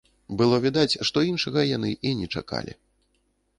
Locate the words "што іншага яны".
1.09-1.93